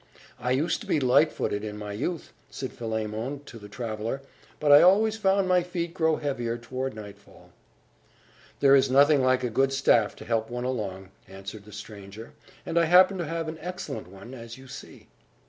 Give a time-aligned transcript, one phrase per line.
[0.39, 4.23] "I used to be light footed, in my youth," said Philemon to the traveller.
[4.59, 7.51] "But I always found my feet grow heavier toward nightfall."
[8.61, 12.31] "There is nothing like a good staff to help one along," answered the stranger;
[12.65, 15.07] "and I happen to have an excellent one, as you see."